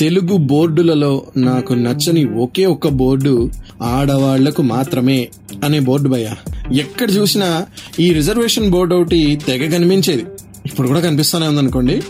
తెలుగు 0.00 0.36
బోర్డులలో 0.36 1.22
నాకు 1.36 1.74
నచ్చని 1.74 2.24
ఒకే 2.24 2.64
ఒక్క 2.66 2.88
బోర్డు 2.88 3.50
ఆడవాళ్ళకు 3.82 4.62
మాత్రమే 4.62 5.28
అనే 5.64 5.80
బోర్డు 5.80 6.08
భయ 6.08 6.26
ఎక్కడ 6.72 7.10
చూసినా 7.10 7.66
ఈ 8.00 8.12
రిజర్వేషన్ 8.12 8.70
బోర్డు 8.70 8.94
ఒకటి 8.94 9.40
తెగ 9.46 9.70
కనిపించేది. 9.70 10.24
ఇప్పుడు 10.66 10.88
కూడా 10.88 11.00
కనిపిస్తూనే 11.00 11.46
ఉందనుకోండి. 11.46 12.02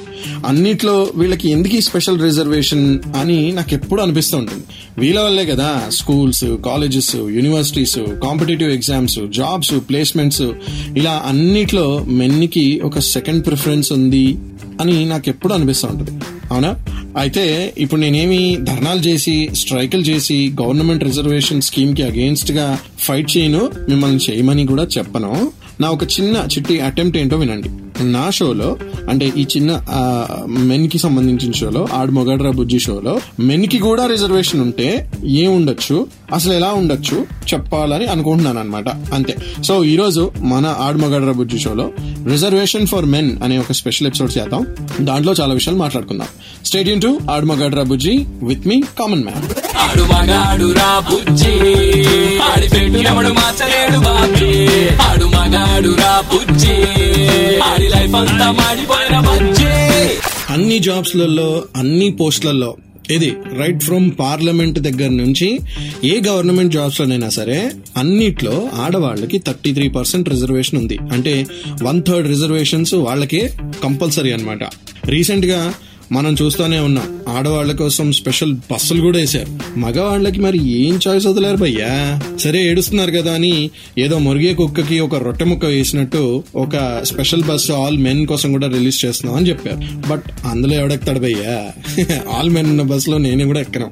అన్నిట్లో 0.46 1.12
వీళ్ళకి 1.16 1.50
ఎందుకు 1.50 1.76
ఈ 1.76 1.80
స్పెషల్ 1.80 2.22
రిజర్వేషన్ 2.22 2.98
అని 3.16 3.52
నాకు 3.52 3.74
ఎప్పుడు 3.74 4.02
అనిపిస్తూ 4.02 4.38
ఉంటుంది. 4.38 4.64
వీళ్ళ 4.98 5.20
వల్లే 5.20 5.46
కదా 5.46 5.82
schools 5.88 6.44
colleges 6.44 7.16
universities 7.16 7.98
competitive 7.98 8.70
exams 8.70 9.18
jobs 9.36 9.74
placements 9.88 10.42
ఇలా 10.96 11.22
అన్నిట్లో 11.26 12.06
మెన్కి 12.08 12.80
ఒక 12.84 12.98
సెకండ్ 12.98 13.46
ప్రిఫరెన్స్ 13.46 13.92
ఉంది 13.92 14.38
అని 14.80 15.04
నాకు 15.04 15.28
ఎప్పుడు 15.28 15.52
అనిపిస్తూ 15.54 15.88
ఉంటుంది. 15.88 16.10
అవునా? 16.50 16.76
అయితే 17.16 17.74
ఇప్పుడు 17.78 18.00
నేనేమి 18.00 18.58
ధర్నాలు 18.62 19.00
చేసి 19.00 19.50
స్ట్రైకులు 19.54 20.02
చేసి 20.02 20.52
గవర్నమెంట్ 20.62 21.04
రిజర్వేషన్ 21.04 21.62
స్కీమ్కి 21.62 22.02
అగేన్స్ట్గా 22.02 22.78
ఫైట్ 22.98 23.36
చేయను 23.36 23.70
మిమ్మల్ని 23.88 24.20
చేయమని 24.30 24.66
కూడా 24.66 24.86
చెప్పను. 24.98 25.52
నా 25.80 25.90
ఒక 25.90 26.02
చిన్న 26.02 26.48
చిట్టి 26.56 26.80
అటెంప్ట్ 26.80 27.18
ఏంటో 27.18 27.36
వినండి. 27.36 27.68
నా 28.00 28.30
షోలో 28.30 28.76
అంటే 29.08 29.32
ఈ 29.36 29.46
చిన్న 29.56 29.80
మెన్కి 30.48 30.98
సంబంధించిన 30.98 31.52
షోలో 31.52 31.88
ఆడు 31.92 32.10
మొగడ్రా 32.10 32.50
బుజ్జి 32.50 32.78
షోలో 32.78 33.20
మెన్కి 33.40 33.78
కూడా 33.78 34.06
రిజర్వేషన్ 34.06 34.60
ఉంటే 34.60 35.10
ఏముండొచ్చు 35.24 36.06
అసలు 36.34 36.52
ఎలా 36.52 36.68
ఉండొచ్చు? 36.68 37.26
చెప్పాలని 37.54 38.06
అనుకుంటున్నాను 38.06 38.60
అనమాట 38.60 38.88
అంతే. 38.88 39.36
సో 39.64 39.84
ఈ 39.84 39.96
రోజు 39.96 40.32
మన 40.38 40.76
ఆడు 40.80 40.98
మొగడ్రా 40.98 41.32
బుజ్జి 41.32 41.58
షోలో 41.58 41.90
రిజర్వేషన్ 42.30 42.86
ఫర్ 42.86 43.04
మెన్ 43.04 43.42
అనే 43.42 43.58
ఒక 43.58 43.72
స్పెషల్ 43.72 44.06
ఎపిసోడ్ 44.06 44.38
చేద్దాం. 44.38 44.66
దాంట్లో 45.00 45.34
చాలా 45.40 45.54
విషయాలు 45.54 45.78
మాట్లాడుకుందాం. 45.78 46.26
స్టేడియం 46.64 46.98
టు 46.98 47.18
ఆడు 47.30 47.46
మొగడ్రా 47.46 47.82
బుజ్జి 47.82 48.26
విత్ 48.42 48.66
మీ 48.68 48.82
కామన్ 48.98 49.24
మ్యాన్. 49.24 49.42
ఆడు 49.78 50.02
మగాడు 50.02 50.72
రా 50.72 50.98
బుజ్జి. 51.10 51.52
ఆడి 52.38 52.68
పెట్టు 52.68 52.98
ఎవడు 52.98 53.28
బాబీ. 53.98 54.68
అన్ని 60.50 60.78
జాబ్స్లలో 60.78 61.46
అన్ని 61.76 62.10
పోస్టులలో 62.10 62.70
ఇది 63.10 63.28
రైట్ 63.58 63.82
ఫ్రమ్ 63.82 64.10
పార్లమెంట్ 64.18 64.78
దగ్గర 64.78 65.08
నుంచి 65.12 65.48
ఏ 66.04 66.20
గవర్నమెంట్ 66.26 66.74
జాబ్స్ 66.74 67.00
లోనైనా 67.00 67.28
సరే 67.30 67.58
అన్నిట్లో 67.96 68.54
ఆడవాళ్ళకి 68.74 69.38
థర్టీ 69.38 69.72
త్రీ 69.74 69.88
పర్సెంట్ 69.88 70.28
రిజర్వేషన్ 70.28 70.78
ఉంది. 70.78 70.98
అంటే 71.12 71.34
వన్ 71.82 72.02
థర్డ్ 72.02 72.28
రిజర్వేషన్స్ 72.28 72.94
వాళ్ళకే 73.06 73.42
కంపల్సరీ 73.82 74.32
అనమాట 74.32 74.62
రీసెంట్గా 75.04 75.60
మనం 76.12 76.36
చూస్తూనే 76.42 76.78
ఉన్నాం. 76.78 77.20
ఆడవాళ్ళ 77.28 77.72
కోసం 77.72 78.12
స్పెషల్ 78.12 78.52
బస్సులు 78.72 79.00
కూడా 79.00 79.18
వేశారు. 79.18 79.78
మగవాళ్ళకి 79.78 80.40
మరి 80.40 80.70
ఏం 80.70 81.00
చాయిస్ 81.08 81.26
వదిలేరు 81.26 81.56
భయ్యా? 81.56 82.20
సరే 82.36 82.70
ఏడుస్తున్నారు 82.70 83.10
కదా 83.10 83.34
అని 83.34 83.70
ఏదో 83.98 84.18
మురిగే 84.18 84.54
కుక్కకి 84.54 85.00
ఒక 85.00 85.14
రొట్టె 85.14 85.44
ముక్క 85.44 85.66
వేసినట్టు 85.66 86.42
ఒక 86.56 87.00
స్పెషల్ 87.02 87.44
బస్సు 87.44 87.72
ఆల్ 87.72 87.98
మెన్ 87.98 88.26
కోసం 88.26 88.52
కూడా 88.52 88.68
రిలీజ్ 88.68 89.04
చేస్తున్నాం 89.04 89.38
అని 89.38 89.48
చెప్పారు. 89.48 90.08
బట్ 90.08 90.22
అందులో 90.46 90.74
ఎవడెక్తాడు 90.74 91.18
భయ్యా? 91.18 91.72
ఆల్ 92.32 92.50
మెన్ 92.50 92.66
ఉన్న 92.66 92.82
బస్సులో 92.82 93.18
నేను 93.18 93.46
కూడా 93.46 93.60
ఎక్కను. 93.60 93.90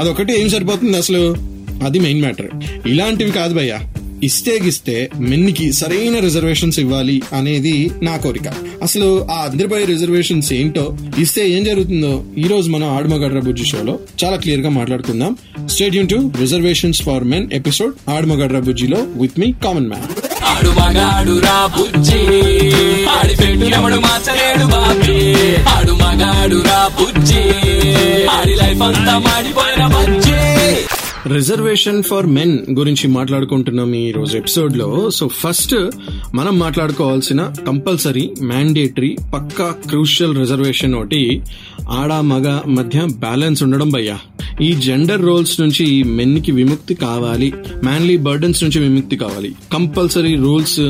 అదొకటి 0.00 0.40
ఏం 0.40 0.48
సరిపోతుంది 0.48 0.96
అసలు? 0.96 1.36
అది 1.84 2.00
మెయిన్ 2.00 2.20
మ్యాటర్. 2.20 2.48
ఇలాంటివి 2.86 3.30
కాదు 3.30 3.54
భయ్యా. 3.54 3.80
ఇస్తే 4.22 4.60
గిస్తే 4.64 5.10
మెన్కి 5.20 5.72
సరైన 5.72 6.18
రిజర్వేషన్స్ 6.18 6.78
ఇవ్వాలి 6.78 7.22
అనేది 7.32 7.90
నా 8.02 8.16
కోరిక. 8.16 8.48
అసలు 8.82 9.26
ఆ 9.30 9.44
అందరిపై 9.44 9.84
రిజర్వేషన్స్ 9.84 10.52
ఏంటో 10.52 10.96
ఇస్తే 11.18 11.48
ఏం 11.50 11.64
జరుగుతుందో 11.64 12.24
ఈ 12.38 12.42
రోజు 12.42 12.70
మనం 12.70 12.96
ఆడమగడ్ర 12.96 13.38
బుజ్జి 13.38 13.64
షోలో 13.64 13.98
చాలా 14.24 14.36
క్లియర్గా 14.36 14.68
మాట్లాడుకుందాం 14.68 15.36
stay tuned 15.68 16.06
to 16.06 16.32
reservations 16.40 17.02
for 17.02 17.24
men 17.24 17.52
episode 17.52 18.10
ఆడమగడ్ర 18.10 18.58
బుజ్జిలో 18.58 18.96
విత్ 19.16 19.40
మీ 19.40 19.52
కామన్ 19.64 19.88
మ్యాన్ 19.88 20.06
ఆడు 20.44 20.68
మగాడు 20.68 21.38
రా 21.38 21.66
బుజ్జి 21.78 22.18
ఆడి 23.08 23.34
మార్చలేడు 23.98 24.66
బాబీ. 24.66 25.44
ఆడు 25.68 25.92
మగాడు 25.92 26.56
రా 26.56 26.90
బుజ్జి 27.00 27.42
ఆడి 28.30 28.54
లైఫ్ 28.54 28.82
అంతా 28.82 29.18
మాడిపోయిన 29.18 29.86
రిజర్వేషన్ 31.34 32.02
ఫర్ 32.02 32.26
మెన్ 32.26 32.58
గురించి 32.70 33.08
మాట్లాడుకుంటున్నాం 33.08 33.94
ఈ 33.94 34.10
రోజు 34.10 34.36
ఎపిసోడ్లో 34.36 35.10
సో 35.10 35.28
ఫస్ట్ 35.28 35.74
మనం 36.34 36.58
మాట్లాడుకోవాల్సిన 36.58 37.52
కంపల్సరీ 37.66 38.30
మ్యాండేటరీ 38.42 39.16
పక్కా 39.34 39.74
క్రూషియల్ 39.88 40.38
రిజర్వేషన్ 40.38 40.94
ఒకటి 40.94 41.40
ఆడ 41.90 42.12
మగ 42.12 42.60
మధ్య 42.66 43.06
బ్యాలెన్స్ 43.18 43.62
ఉండడం 43.62 43.90
భయ్యా. 43.90 44.18
ఈ 44.62 44.72
జెండర్ 44.72 45.22
రోల్స్ 45.22 45.60
నుంచి 45.60 46.02
మెన్కి 46.02 46.52
విముక్తి 46.52 46.94
కావాలి. 46.94 47.54
మ్యాన్లీ 47.84 48.16
బర్డన్స్ 48.16 48.64
నుంచి 48.64 48.80
విముక్తి 48.80 49.16
కావాలి. 49.16 49.54
కంపల్సరీ 49.72 50.36
రూల్స్ 50.36 50.80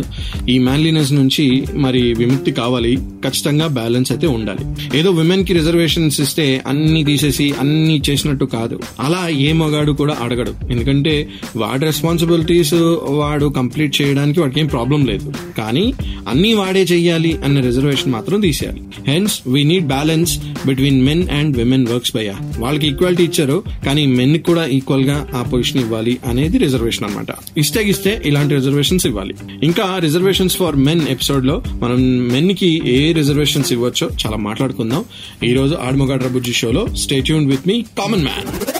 ఈ 0.48 0.58
మ్యాన్లీనెస్ 0.58 1.12
నుంచి 1.12 1.66
మరి 1.74 2.14
విముక్తి 2.14 2.52
కావాలి. 2.52 2.96
ఖచ్చితంగా 2.96 3.66
బ్యాలెన్స్ 3.66 4.12
అయితే 4.12 4.26
ఉండాలి. 4.26 4.64
ఏదో 4.98 5.10
విమెన్కి 5.10 5.52
రిజర్వేషన్స్ 5.52 6.20
ఇస్తే 6.20 6.64
అన్ని 6.66 7.04
తీసేసి 7.04 7.54
అన్ని 7.60 8.02
చేసినట్టు 8.10 8.44
కాదు. 8.44 8.80
అలా 9.00 9.28
ఏ 9.28 9.52
మగాడు 9.52 9.92
కూడా 9.92 10.16
అడగడు 10.28 10.54
ఎందుకంటే 10.70 11.14
వాడి 11.56 11.84
రెస్పాన్సిబిలిటీస్ 11.90 12.74
వాడు 13.20 13.46
కంప్లీట్ 13.58 13.94
చేయడానికి 14.00 14.40
వాడికి 14.40 14.60
ఏం 14.60 14.66
ప్రాబ్లం 14.66 15.00
లేదు. 15.06 15.28
కానీ 15.58 15.84
అన్ని 16.28 16.54
వాడే 16.54 16.82
చెయ్యాలి 16.92 17.32
అన్న 17.44 17.60
రిజర్వేషన్ 17.60 18.12
మాత్రం 18.12 18.38
తీసేయాలి. 18.40 18.80
Hence 19.08 19.34
we 19.46 19.60
need 19.64 19.86
balance 19.86 20.32
between 20.66 21.00
men 21.06 21.22
and 21.38 21.56
women 21.56 21.86
works 21.92 22.12
భయ్యా. 22.16 22.34
వాళ్ళకి 22.58 22.86
ఈక్వాలిటీ 22.86 23.24
ఇచ్చారు 23.24 23.56
కానీ 23.86 24.06
మెన్ 24.06 24.34
కూడా 24.48 24.64
ఈక్వల్గా 24.78 25.16
ఆ 25.34 25.42
పొజిషన్ 25.52 25.80
ఇవ్వాలి 25.82 26.14
అనేది 26.26 26.58
రిజర్వేషన్ 26.58 27.06
అనమాట 27.08 27.26
ఇస్తే 27.58 27.82
ఇస్తే 27.92 28.12
ఇలాంటి 28.24 28.54
రిజర్వేషన్స్ 28.54 29.06
ఇవ్వాలి. 29.06 29.34
ఇంకా 29.62 29.86
రిజర్వేషన్స్ 30.06 30.56
ఫర్ 30.56 30.76
మెన్ 30.88 31.04
ఎపిసోడ్లో 31.08 31.62
మనం 31.82 32.00
మెన్కి 32.28 32.70
ఏ 32.96 33.12
రిజర్వేషన్స్ 33.12 33.72
ఇవ్వచ్చో 33.72 34.08
చాలా 34.22 34.36
మాట్లాడుకుందాం. 34.48 35.04
ఈ 35.48 35.52
రోజు 35.52 35.74
ఆడమగాడ్ర 35.86 36.28
బుజ్జి 36.28 36.52
షోలో 36.52 36.86
stay tuned 37.04 37.46
with 37.50 37.68
me 37.68 37.84
common 37.98 38.24
man 38.28 38.77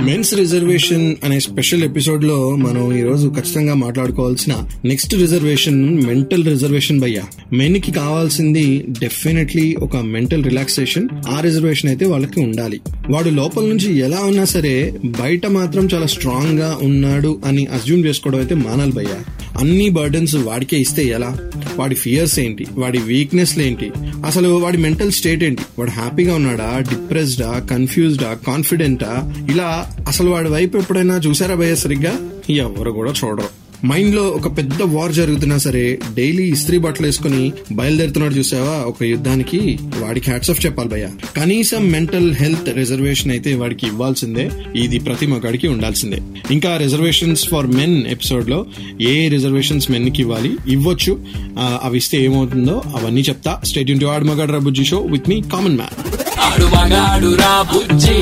men's 0.00 0.34
reservation 0.34 1.16
అనే 1.24 1.40
స్పెషల్ 1.40 1.82
ఎపిసోడ్లో 1.82 2.56
మనం 2.56 2.98
ఈ 2.98 3.02
రోజు 3.02 3.28
ఖచ్చితంగా 3.28 3.74
మాట్లాడుకోవాల్సిన 3.74 4.66
నెక్స్ట్ 4.84 5.14
రిజర్వేషన్ 5.14 6.04
మెంటల్ 6.04 6.44
రిజర్వేషన్ 6.44 7.00
భయ్యా. 7.00 7.22
మెన్కి 7.52 7.92
కావాల్సింది 7.92 8.86
డెఫినెట్లీ 9.00 9.76
ఒక 9.80 9.96
మెంటల్ 9.96 10.44
రిలాక్సేషన్ 10.44 11.08
ఆ 11.28 11.40
రిజర్వేషన్ 11.40 11.90
అయితే 11.90 12.06
వాళ్ళకి 12.06 12.40
ఉండాలి. 12.40 12.80
వాడు 13.10 13.28
లోపల 13.28 13.64
నుంచి 13.64 13.98
ఎలా 13.98 14.20
ఉన్నా 14.20 14.44
సరే 14.44 14.94
బయట 15.04 15.46
మాత్రం 15.46 15.88
చాలా 15.94 16.06
స్ట్రాంగ్గా 16.06 16.78
ఉన్నాడు 16.82 17.40
అని 17.44 17.66
అజ్యూమ్ 17.66 18.04
చేసుకోవడం 18.04 18.38
అయితే 18.38 18.54
మానాలి 18.54 18.92
భయ్యా. 18.92 19.41
అన్ని 19.58 19.90
బర్డన్స్ 19.90 20.34
వాడికే 20.34 20.76
ఇస్తే 20.76 21.04
ఎలా? 21.04 21.38
వాడి 21.76 21.94
ఫియర్స్ 21.94 22.38
ఏంటి? 22.38 22.66
వాడి 22.72 22.98
వీక్నెస్ 22.98 23.58
ఏంటి? 23.58 23.92
అసలు 24.26 24.48
వాడి 24.48 24.76
మెంటల్ 24.76 25.12
స్టేట్ 25.12 25.44
ఏంటి? 25.44 25.62
వాడు 25.78 25.90
హ్యాపీగా 25.90 26.34
ఉన్నాడా? 26.34 26.78
డిప్రెస్డా 26.78 27.58
కన్ఫ్యూజ్డా 27.70 28.38
కాన్ఫిడెంటా 28.46 29.34
ఇలా 29.50 29.96
అసలు 30.08 30.30
వాడి 30.30 30.48
వైపు 30.48 30.78
ఎప్పుడైనా 30.78 31.16
చూసారా 31.16 31.54
భయ 31.54 31.74
సరిగ్గా? 31.74 32.30
ఎవరు 32.50 32.90
కూడా 32.90 33.12
చూడరు. 33.24 33.61
మైండ్లో 33.86 34.22
ఒక 34.22 34.56
పెద్ద 34.56 34.82
వార్ 34.82 35.12
జరుగుతున్నా 35.12 35.58
సరే 35.58 35.98
డైలీ 36.14 36.42
ఇస్త్రీ 36.42 36.78
బట్టలు 36.78 37.06
వేసుకుని 37.06 37.52
బయలుదేరుతున్నాడు 37.72 38.34
చూసావా? 38.34 38.84
ఒక 38.84 39.02
యుద్ధానికి 39.02 39.78
వాడికి 39.98 40.26
హ్యాట్స్ 40.30 40.50
ఆఫ్ 40.50 40.66
చెప్పాలి 40.66 40.88
భయ్య. 40.88 41.08
కనీసం 41.36 41.90
మెంటల్ 41.92 42.34
హెల్త్ 42.34 42.76
రిజర్వేషన్ 42.76 43.30
అయితే 43.30 43.54
వాడికి 43.54 43.86
ఇవ్వాల్సిందే. 43.86 44.50
ఇది 44.76 44.98
ప్రతి 44.98 45.26
మగాడికి 45.26 45.68
ఉండాల్సిందే. 45.68 46.18
ఇంకా 46.50 46.76
రిజర్వేషన్స్ 46.76 47.48
ఫర్ 47.48 47.66
మెన్ 47.66 48.06
ఎపిసోడ్లో 48.06 48.66
ఏ 49.00 49.28
రిజర్వేషన్స్ 49.28 49.90
మెన్కి 49.90 50.22
ఇవ్వాలి? 50.22 50.56
ఇవ్వచ్చు. 50.68 51.20
అవి 51.60 51.96
ఇస్తే 51.96 52.24
ఏమవుతుందో 52.24 52.82
అవన్నీ 52.86 53.20
చెప్తా. 53.20 53.60
స్టేట్ 53.64 53.90
ఇంటూ 53.90 54.06
ఆడు 54.06 54.24
మగాడు 54.24 54.52
రబుజ్జి 54.52 54.84
show 54.84 54.98
with 54.98 55.28
me 55.28 55.42
common 55.52 55.76
man 55.76 56.21
ఆడు 56.52 56.64
మగాడు 56.64 57.34
రా 57.34 57.62
బుజ్జి. 57.62 58.14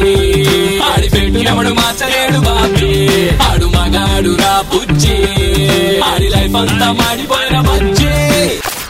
ఆడి 0.81 1.43
ఎవడు 1.43 1.69
మార్చలేడు 1.69 2.39
బాబీ. 2.39 3.29
ఆడు 3.29 3.67
మగాడు 3.67 4.37
రా 4.37 4.65
బుజ్జి. 4.75 5.15
ఆడి 6.01 6.29
లైఫ్ 6.29 6.57
అంతా 6.57 6.93
మాడిపోయిన 6.93 7.61
బుజ్జి. 7.61 8.09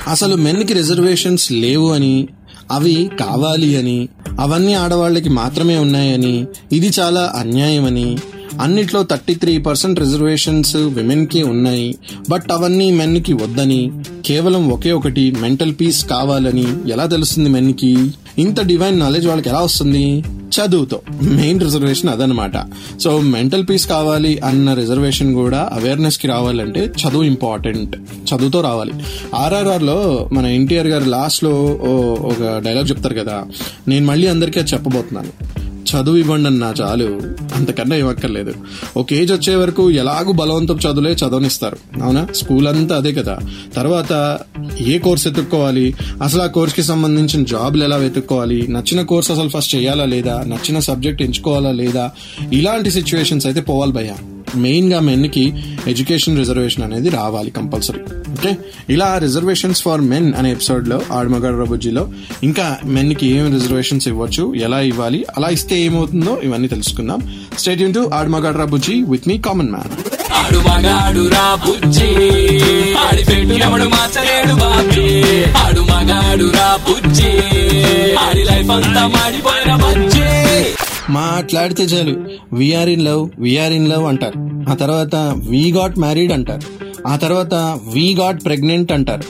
అసలు 0.06 0.36
మెన్కి 0.36 0.72
రిజర్వేషన్స్ 0.72 1.52
లేవు 1.52 1.92
అని 1.92 2.28
అవి 2.70 3.10
కావాలి 3.20 3.76
అని 3.76 4.08
అవన్నీ 4.40 4.74
ఆడవాళ్ళకి 4.74 5.28
మాత్రమే 5.28 5.76
ఉన్నాయని 5.76 6.46
ఇది 6.72 6.92
చాలా 7.00 7.32
అన్యాయమని 7.36 8.18
అన్నిట్లో 8.60 9.02
థర్టీ 9.02 9.34
త్రీ 9.34 9.58
పర్సెంట్ 9.58 10.00
రిజర్వేషన్స్ 10.00 10.76
విమెన్కి 10.76 11.42
ఉన్నాయి. 11.42 11.98
బట్ 12.30 12.52
అవన్నీ 12.52 12.92
మెన్కి 12.92 13.32
వద్దని 13.32 13.90
కేవలం 14.26 14.70
ఒకే 14.70 14.92
ఒకటి 14.92 15.30
మెంటల్ 15.30 15.74
పీస్ 15.80 16.04
కావాలని 16.04 16.66
ఎలా 16.92 17.06
తెలుస్తుంది 17.06 17.48
మెన్కి? 17.48 18.14
ఇంత 18.38 18.60
డివైన్ 18.60 19.00
నాలెడ్జ్ 19.00 19.28
వాళ్ళకి 19.28 19.48
ఎలా 19.48 19.60
వస్తుంది? 19.60 20.24
చదువుతో. 20.50 21.00
మెయిన్ 21.22 21.60
రిజర్వేషన్ 21.60 22.10
అదనమాట 22.10 22.52
సో 23.00 23.20
మెంటల్ 23.20 23.64
పీస్ 23.70 23.86
కావాలి 23.86 24.38
అన్న 24.38 24.74
రిజర్వేషన్ 24.74 25.34
కూడా 25.34 25.70
అవేర్నెస్కి 25.72 26.28
రావాలంటే 26.28 26.80
చదువు 26.80 27.22
ఇంపార్టెంట్ 27.22 27.96
చదువుతో 27.96 28.60
రావాలి. 28.60 28.92
ఆర్ఆర్ఆర్లో 29.34 30.28
మన 30.32 30.46
ఎన్టీఆర్ 30.46 30.86
గారు 30.86 31.04
లాస్ట్లో 31.04 31.78
ఒక 32.20 32.62
డైలాగ్ 32.64 32.90
చెప్తారు 32.90 33.14
కదా. 33.14 33.44
నేను 33.88 34.06
మళ్ళీ 34.06 34.26
అందరికీ 34.26 34.60
అది 34.60 34.70
చెప్పబోతున్నాను. 34.70 35.59
చదువు 35.96 36.16
ఇవ్వండి 36.16 36.46
అన్న 36.46 36.74
చాలు. 36.80 37.22
అంతకన్నా 37.54 37.96
ఇవ్వక్కర్లేదు 37.96 38.54
ఒక 38.96 39.12
ఏజ్ 39.12 39.32
వచ్చే 39.32 39.54
వరకు 39.54 39.90
ఎలాగూ 39.90 40.32
బలవంతం 40.32 40.76
చదువులే 40.76 41.12
చదవనిస్తారు. 41.12 41.76
అవునా? 42.02 42.26
స్కూల్ 42.34 42.66
అంతా 42.66 42.96
అదే 42.96 43.12
కదా. 43.12 43.38
తర్వాత 43.74 44.38
ఏ 44.80 44.98
కోర్స్ 44.98 45.26
ఎత్తుక్కోవాలి? 45.26 45.94
అసలు 46.22 46.42
ఆ 46.42 46.46
కోర్స్కి 46.46 46.82
సంబంధించిన 46.82 47.44
జాబ్లు 47.44 47.84
ఎలా 47.84 47.96
వెతుక్కోవాలి? 47.96 48.68
నచ్చిన 48.68 49.02
కోర్స్ 49.02 49.30
అసలు 49.30 49.48
ఫస్ట్ 49.48 49.74
చేయాలా 49.74 50.04
లేదా? 50.04 50.44
నచ్చిన 50.46 50.78
సబ్జెక్ట్ 50.78 51.22
ఎంచుకోవాలా 51.22 51.72
లేదా? 51.72 52.10
ఇలాంటి 52.52 52.90
సిచ్యువేషన్స్ 52.90 53.46
అయితే 53.46 53.60
పోవాలి 53.60 53.92
భయ్యా. 53.92 54.16
మెయిన్గా 54.54 55.00
మెన్కి 55.00 55.52
ఎడ్యుకేషన్ 55.86 56.38
రిజర్వేషన్ 56.38 56.84
అనేది 56.84 57.08
రావాలి 57.08 57.50
కంపల్సరీ. 57.50 58.00
ఓకే? 58.32 58.56
ఇలా 58.90 59.18
రిజర్వేషన్స్ 59.18 59.82
ఫర్ 59.82 60.00
మెన్ 60.00 60.34
అనే 60.34 60.52
ఎపిసోడ్లో 60.52 61.02
ఆడమగాడు 61.12 62.08
ఇంకా 62.42 62.78
మెన్కి 62.84 63.26
ఏం 63.26 63.52
రిజర్వేషన్స్ 63.52 64.08
ఇవ్వచ్చు 64.08 64.54
ఎలా 64.54 64.80
ఇవ్వాలి 64.80 65.26
అలా 65.36 65.48
ఇస్తే 65.48 65.80
ఏమవుతుందో 65.80 66.40
ఇవన్నీ 66.42 66.68
తెలుసుకుందాం. 66.68 67.20
స్టేట్ 67.58 67.94
టు 67.94 68.10
ఆడమగాడు 68.14 68.58
రబుజ్జి 68.58 69.04
విత్ 69.08 69.28
మీ 69.28 69.38
కామన్ 69.38 69.70
మ్యాన్ 69.70 69.90
ఆడు 70.34 70.58
మగాడు 70.58 71.28
రా 71.28 71.54
బుజ్జి 71.54 72.06
ఆడి 72.96 73.24
పెట్టు 73.24 73.54
ఎవడు 73.54 73.84
మార్చలేడు 73.84 74.54
బాబీ. 74.54 75.22
ఆడు 75.56 75.80
మగాడు 75.80 76.44
రా 76.44 76.78
బుజ్జి 76.88 77.30
ఆడి 78.18 78.44
లైఫ్ 78.44 78.70
అంతా 78.70 79.06
మాడిపోయిన 79.06 79.76
బజ్జి 79.76 80.09
మాట్లాడితే 81.10 81.82
చాలు. 81.82 82.16
We are 82.52 82.88
in 82.88 83.04
love 83.04 83.30
we are 83.38 83.72
in 83.72 83.88
love 83.88 84.06
అంటారు. 84.06 84.70
ఆ 84.70 84.74
తర్వాత 84.74 85.14
వీ 85.48 85.72
గాట్ 85.72 85.98
మ్యారీడ్ 85.98 86.32
అంటారు. 86.32 86.62
ఆ 87.08 87.16
తర్వాత 87.16 87.54
వీ 87.94 88.14
గాట్ 88.14 88.44
ప్రెగ్నెంట్ 88.44 88.92
అంటారు. 88.92 89.22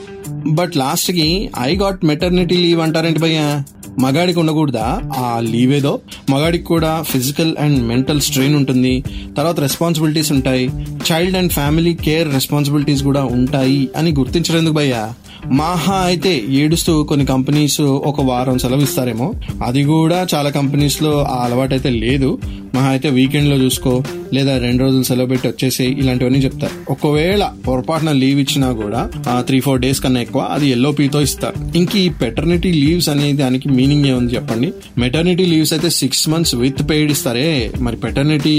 బట్ 0.48 0.76
లాస్ట్కి 0.76 1.50
ఐ 1.60 1.76
గాట్ 1.76 2.04
మెటర్నిటీ 2.04 2.56
లీవ్ 2.56 2.80
అంటారేంటి 2.80 3.20
భయ్యా? 3.20 3.64
మగాడికి 3.98 4.38
ఉండకూడదా? 4.38 5.02
ఆ 5.18 5.40
లీవ్ 5.40 5.72
ఏదో. 5.72 6.00
మగాడికి 6.30 6.64
కూడా 6.64 7.02
ఫిజికల్ 7.02 7.56
అండ్ 7.58 7.84
మెంటల్ 7.84 8.20
స్ట్రెయిన్ 8.20 8.56
ఉంటుంది. 8.56 9.04
తర్వాత 9.36 9.60
రెస్పాన్సిబిలిటీస్ 9.60 10.32
ఉంటాయి. 10.32 10.70
Child 11.12 11.36
and 11.36 11.52
family 11.52 11.94
care 11.94 12.34
responsibilities 12.34 13.02
కూడా 13.02 13.24
ఉంటాయి 13.24 13.88
అని 13.96 14.10
గుర్తించడానికి 14.10 14.72
భయ్యా? 14.72 15.14
మహా 15.46 15.94
అయితే 15.94 16.44
ఏడుస్తూ 16.48 17.02
కొన్ని 17.02 17.26
కంపెనీస్ 17.26 17.80
ఒక 17.80 18.20
వారం 18.20 18.58
సెలవు 18.58 18.80
ఇస్తారేమో. 18.80 19.34
అది 19.64 19.84
కూడా 19.84 20.26
చాలా 20.34 20.50
కంపెనీస్లో 20.50 21.24
ఆ 21.24 21.44
అలవాటు 21.44 21.74
అయితే 21.74 21.90
లేదు. 21.90 22.38
మహా 22.74 22.88
అయితే 22.88 23.08
వీకెండ్లో 23.10 23.56
చూసుకో 23.56 23.92
లేదా 24.34 24.52
రెండు 24.58 24.80
రోజులు 24.84 25.02
సెలవు 25.02 25.26
పెట్టి 25.26 25.46
వచ్చేసి 25.48 25.84
ఇలాంటివన్నీ 26.00 26.38
చెప్తారు 26.38 26.92
ఒకవేళ 26.92 27.42
పొరపాటున 27.66 28.10
లీవ్ 28.12 28.40
ఇచ్చినా 28.40 28.68
కూడా 28.82 29.00
త్రీ 29.48 29.60
ఫోర్ 29.60 29.80
డేస్ 29.80 30.00
కన్నా 30.00 30.20
ఎక్కువ 30.20 30.42
అది 30.54 30.66
ఎల్లో 30.68 30.90
పీతో 30.92 31.20
ఇస్తారు 31.20 31.56
ఇంక 31.78 31.96
ఈ 31.96 32.08
పెటర్నిటీ 32.22 32.72
లీవ్స్ 32.72 33.08
అనేది 33.08 33.36
దానికి 33.36 33.68
మీనింగ్ 33.68 34.06
ఏముంది 34.06 34.34
చెప్పండి? 34.34 34.68
మెటర్నిటీ 34.98 35.44
లీవ్స్ 35.44 35.72
అయితే 35.72 35.90
సిక్స్ 35.90 36.28
మంత్స్ 36.28 36.54
విత్ 36.54 36.82
పెయిడ్ 36.90 37.10
ఇస్తారే? 37.10 37.72
మరి 37.80 37.96
పెటర్నిటీ 37.96 38.54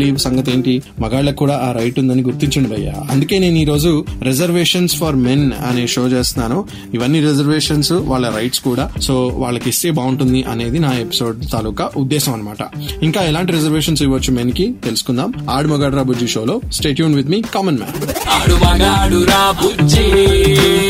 లీవ్ 0.00 0.18
సంగతి 0.26 0.52
ఏంటి? 0.54 0.74
మగాళ్ళకు 1.00 1.36
కూడా 1.36 1.56
ఆ 1.66 1.72
రైట్ 1.78 1.98
ఉందని 2.00 2.22
గుర్తించండి 2.22 2.70
భయ్య. 2.74 2.92
అందుకే 3.10 3.38
నేను 3.38 3.58
ఈ 3.58 3.64
రోజు 3.64 3.92
రిజర్వేషన్స్ 4.22 4.96
ఫర్ 4.96 5.16
మెన్ 5.26 5.46
అనే 5.70 5.86
షో 5.86 6.04
చేస్తున్నాను. 6.08 6.58
ఇవన్నీ 6.94 7.20
రిజర్వేషన్స్ 7.28 7.92
వాళ్ళ 8.12 8.28
రైట్స్ 8.38 8.60
కూడా. 8.68 8.86
సో 9.08 9.16
వాళ్ళకి 9.44 9.68
ఇస్తే 9.68 9.90
బాగుంటుంది 10.00 10.42
అనేది 10.54 10.78
నా 10.78 10.92
ఎపిసోడ్ 11.06 11.38
తాలూకా 11.52 11.90
ఉద్దేశం 11.96 12.32
అనమాట 12.32 12.62
ఇంకా 13.02 13.20
ఎలా 13.30 13.37
ఎలాంటి 13.38 13.52
రిజర్వేషన్స్ 13.52 14.02
ఇవ్వచ్చు 14.02 14.32
మెన్కి 14.32 14.74
తెలుసుకుందాం. 14.84 15.32
ఆడు 15.50 15.68
మగాడ్రా 15.68 16.02
బుజ్జి 16.02 16.28
షోలో. 16.28 16.60
Stay tuned 16.72 17.14
with 17.14 17.28
me 17.28 17.42
common 17.54 17.78
man 17.78 17.94
ఆడు 18.28 18.54
మగాడు 18.54 19.24
రా 19.24 19.54
బుజ్జి. 19.62 20.04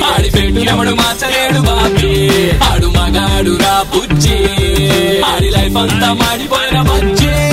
ఆడి 0.00 0.30
పెట్టు 0.30 0.70
ఎవడు 0.70 0.90
మార్చలేడు 0.90 1.60
బాబీ. 1.60 2.14
ఆడు 2.72 2.86
మగాడు 2.86 3.50
రా 3.50 3.84
బుజ్జి. 3.94 4.38
ఆడి 5.20 5.50
లైఫ్ 5.50 5.76
అంతా 5.76 6.12
మాడిపోయిన 6.12 6.82
బజ్జి. 6.82 7.47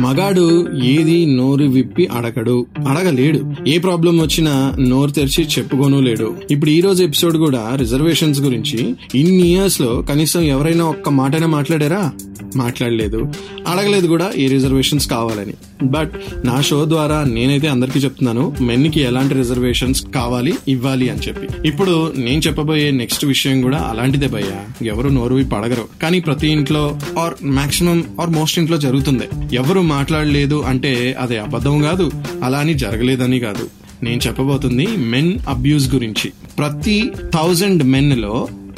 మగాడు 0.00 0.68
ఏది 0.84 1.26
నోరు 1.26 1.64
విప్పి 1.64 2.06
అడగడు 2.06 2.66
అడగలేడు. 2.88 3.54
ఏ 3.68 3.78
ప్రాబ్లం 3.78 4.20
వచ్చినా 4.20 4.76
నోరు 4.80 5.10
తెరిచి 5.10 5.48
చెప్పుకోను 5.58 6.00
లేడు. 6.00 6.34
ఇప్పుడు 6.50 6.70
ఈ 6.70 6.80
రోజు 6.80 7.04
ఎపిసోడ్ 7.04 7.36
కూడా 7.36 7.70
రిజర్వేషన్స్ 7.74 8.40
గురించి. 8.40 8.94
ఇన్ని 9.14 9.48
ఇయర్స్లో 9.48 10.02
కనీసం 10.02 10.40
ఎవరైనా 10.40 10.84
ఒక్క 10.84 11.08
మాటైనా 11.08 11.46
మాట్లాడారా? 11.46 12.12
మాట్లాడలేదు. 12.56 13.32
అడగలేదు 13.66 14.06
కూడా 14.06 14.30
ఏ 14.36 14.46
రిజర్వేషన్స్ 14.46 15.08
కావాలని. 15.08 15.52
బట్ 15.82 16.12
నా 16.44 16.60
షో 16.60 16.84
ద్వారా 16.88 17.24
నేనైతే 17.24 17.68
అందరికీ 17.68 17.98
చెప్తున్నాను 17.98 18.54
మెన్కి 18.60 19.00
ఎలాంటి 19.00 19.34
రిజర్వేషన్స్ 19.34 20.06
కావాలి 20.06 20.54
ఇవ్వాలి 20.68 21.10
అని 21.10 21.20
చెప్పి. 21.20 21.68
ఇప్పుడు 21.68 22.12
నేను 22.16 22.40
చెప్పబోయే 22.40 22.90
నెక్స్ట్ 22.90 23.24
విషయం 23.24 23.62
కూడా 23.62 23.78
అలాంటిదే 23.78 24.26
భయ్యా. 24.26 24.86
ఎవరు 24.86 25.08
నోరు 25.08 25.34
విప్పి 25.34 25.56
అడగరు. 25.56 26.00
కానీ 26.02 26.20
ప్రతి 26.20 26.48
ఇంట్లో 26.48 26.98
ఆర్ 27.18 27.34
మాక్సిమం 27.42 28.04
ఆర్ 28.20 28.30
మోస్ట్ 28.30 28.58
ఇంట్లో 28.58 28.76
జరుగుతుంది. 28.76 29.56
ఎవరు 29.56 29.80
మాట్లాడలేదు 29.94 30.58
అంటే 30.62 30.92
అది 31.20 31.36
అబద్ధం 31.38 31.76
కాదు 31.82 32.06
అలా 32.44 32.58
అని 32.58 32.74
జరగలేదని 32.74 33.40
కాదు. 33.40 33.66
నేను 34.02 34.20
చెప్పబోతుంది 34.26 34.86
మెన్ 34.96 35.32
అబ్యూస్ 35.48 35.86
గురించి. 35.94 36.28
ప్రతి 36.58 36.98
థౌజండ్ 37.34 37.82
మెన్లో 37.82 38.34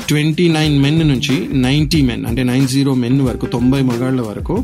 ట్వంటీ 0.09 0.47
నైన్ 0.49 0.77
మెన్ 0.83 1.03
నుంచి 1.09 1.37
నైన్టీ 1.53 2.01
మెన్ 2.03 2.27
అంటే 2.27 2.43
నైన్ 2.43 2.67
జీరో 2.69 2.95
మెన్ 2.95 3.21
వరకు 3.21 3.47
తొంభై 3.47 3.83
మగాళ్ళ 3.83 4.21
వరకు 4.21 4.57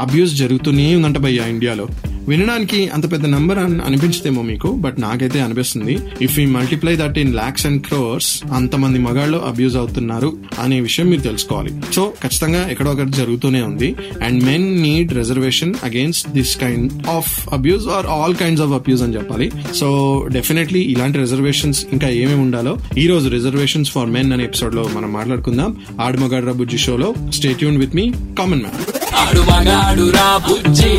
అబ్యూస్ 0.00 0.32
జరుగుతూనే 0.34 0.86
ఉందంట 0.96 1.18
భయ్యా 1.18 1.44
ఇండియాలో. 1.46 1.86
వినడానికి 2.28 2.88
అంత 2.88 3.12
పెద్ద 3.12 3.26
నంబర్ 3.26 3.58
అనిపించదేమో 3.58 4.42
మీకు 4.42 4.68
బట్ 4.72 5.00
నాకైతే 5.00 5.40
అనిపిస్తుంది. 5.40 5.98
ఇఫ్ 6.22 6.40
ఈ 6.40 6.46
multiply 6.46 6.96
that 6.96 7.18
in 7.18 7.34
lakhs 7.34 7.66
and 7.66 7.82
crores 7.82 8.42
అంతమంది 8.52 8.98
మగాళ్ళు 8.98 9.38
అబ్యూజ్ 9.38 9.76
అవుతున్నారు 9.76 10.38
అనే 10.58 10.80
విషయం 10.80 11.06
మీరు 11.06 11.20
తెలుసుకోవాలి. 11.20 11.74
సో 11.94 12.12
ఖచ్చితంగా 12.22 12.68
ఎక్కడో 12.68 12.90
ఒకటి 12.90 13.10
జరుగుతూనే 13.10 13.62
ఉంది. 13.62 13.96
And 14.22 14.44
men 14.44 14.82
need 14.82 15.12
reservation 15.12 15.74
against 15.84 16.30
this 16.30 16.56
kind 16.56 17.08
of 17.08 17.48
abuse 17.52 17.86
or 17.88 18.06
all 18.06 18.34
kinds 18.34 18.62
of 18.62 18.72
abuse 18.72 19.02
అని 19.02 19.14
చెప్పాలి. 19.14 19.52
సో 19.74 19.88
డెఫినెట్లీ 20.32 20.80
ఇలాంటి 20.80 21.18
రిజర్వేషన్స్ 21.18 21.86
ఇంకా 21.92 22.08
ఏమేమి 22.08 22.40
ఉండాలో 22.40 22.76
ఈ 22.98 23.06
రోజు 23.06 23.28
రిజర్వేషన్స్ 23.28 23.90
ఫర్ 23.90 24.06
మెన్ 24.06 24.32
అనే 24.32 24.44
ఎపిసోడ్లో 24.44 24.90
మనం 24.94 25.12
మాట్లాడుకుందాం. 25.12 25.76
ఆడమగాడ్రా 26.00 26.52
బుజ్జి 26.52 26.78
షోలో 26.78 27.14
stay tuned 27.32 27.78
with 27.78 27.96
me 27.96 28.12
common 28.38 28.60
man 28.60 28.99
ఆడు 29.20 29.40
మగాడు 29.40 30.10
రా 30.10 30.28
బుజ్జి. 30.48 30.92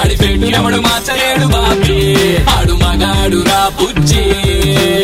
ఆడి 0.00 0.16
పెట్టినప్పుడు 0.16 0.56
ఎవడు 0.56 0.80
మార్చలేడు 0.80 1.46
బాబీ. 1.46 1.98
ఆడు 2.58 2.72
మగాడు 2.72 3.44
రా 3.48 3.70
బుజ్జి. 3.80 4.24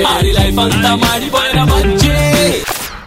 ఆడి 0.07 0.33
లైఫ్ 0.33 0.59
అంతా 0.59 0.95
మాడిపోయిన 0.95 1.46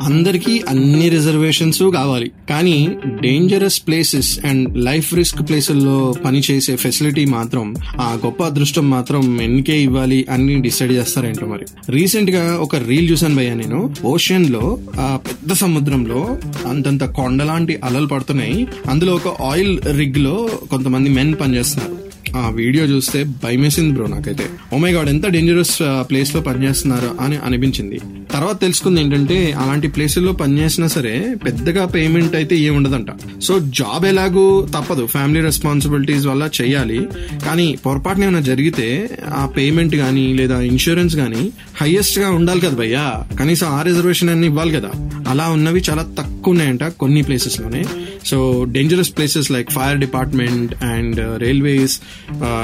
అందరికీ 0.10 0.62
అన్ని 0.70 1.10
రిజర్వేషన్స్ 1.10 1.84
కావాలి. 1.84 2.32
కానీ 2.50 2.96
dangerous 3.06 3.82
places 3.88 4.46
and 4.46 4.78
life 4.78 5.14
risk 5.14 5.50
ప్లేసుల్లో 5.50 6.14
పనిచేసే 6.26 6.76
ఫెసిలిటీ 6.76 7.26
మాత్రం 7.26 7.76
ఆ 8.00 8.18
గొప్ప 8.26 8.44
అదృష్టం 8.44 8.90
మాత్రం 8.90 9.38
మెన్కే 9.38 9.82
ఇవ్వాలి 9.82 10.26
అని 10.30 10.62
డిసైడ్ 10.62 10.92
చేస్తారేంటో 10.92 11.46
మరి. 11.46 11.66
రీసెంట్గా 11.90 12.58
ఒక 12.58 12.76
రీల్ 12.76 13.12
చూసాను 13.12 13.36
భయ్యా 13.36 13.54
నేను. 13.54 13.96
ఓషన్లో 14.04 14.78
ఆ 15.00 15.20
పెద్ద 15.28 15.54
సముద్రంలో 15.54 16.38
అంతంత 16.68 17.04
కొండలాంటి 17.04 17.80
అలలు 17.84 18.08
పడుతున్నాయి. 18.08 18.68
అందులో 18.90 19.16
ఒక 19.16 19.42
ఆయిల్ 19.42 19.80
రిగ్లో 19.98 20.50
కొంతమంది 20.70 21.10
మెన్ 21.10 21.36
పనిచేస్తున్నారు. 21.42 22.10
ఆ 22.38 22.50
వీడియో 22.50 22.86
చూస్తే 22.86 23.24
భయమేసింది 23.24 23.94
బ్రో 23.94 24.06
నాకైతే. 24.06 24.44
Oh 24.44 24.76
ఓమే 24.76 24.92
గాడ్ 24.92 25.10
ఎంత 25.10 25.28
డేంజరస్ 25.28 25.80
ప్లేస్లో 26.00 26.42
పనిచేస్తున్నారు 26.42 27.16
అని 27.22 27.38
అనిపించింది. 27.38 28.00
తర్వాత 28.32 28.62
తెలుసుకుంది 28.62 29.02
ఏంటంటే 29.02 29.52
అలాంటి 29.52 29.88
ప్లేసుల్లో 29.88 30.32
పనిచేసినా 30.32 30.88
సరే 30.88 31.36
పెద్దగా 31.46 31.86
పేమెంట్ 31.86 32.36
అయితే 32.36 32.56
ఏ 32.56 32.70
ఉండదంట. 32.70 33.08
సో 33.42 33.60
జాబ్ 33.60 34.06
ఎలాగూ 34.06 34.68
తప్పదు. 34.78 35.06
ఫ్యామిలీ 35.06 35.42
రెస్పాన్సిబిలిటీస్ 35.42 36.26
వల్ల 36.26 36.50
చేయాలి. 36.62 37.00
కానీ 37.46 37.78
పొరపాటున 37.86 38.24
ఏమైనా 38.24 38.40
జరిగితే 38.40 38.88
ఆ 39.36 39.46
పేమెంట్ 39.46 39.96
కానీ 39.96 40.34
లేదా 40.34 40.62
ఇన్సూరెన్స్ 40.62 41.16
కానీ 41.16 41.52
హైయెస్ట్గా 41.82 42.32
ఉండాలి 42.32 42.62
కదా 42.62 42.76
భయ్యా. 42.76 43.24
కనీసం 43.40 43.68
ఆ 43.68 43.82
రిజర్వేషన్ 43.82 44.30
అన్ని 44.30 44.48
ఇవ్వాలి 44.48 44.72
కదా. 44.72 44.92
అలా 45.30 45.50
ఉన్నవి 45.50 45.84
చాలా 45.90 46.04
తక్కువ 46.20 46.52
ఉన్నాయంట 46.52 46.84
కొన్ని 46.84 47.22
ప్లేసెస్లోనే 47.22 47.86
so 48.26 48.66
dangerous 48.70 49.12
places 49.18 49.52
like 49.52 49.70
fire 49.72 49.98
department 49.98 50.84
and 50.84 51.42
railways 51.42 52.00